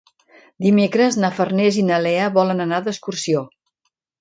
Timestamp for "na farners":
1.25-1.77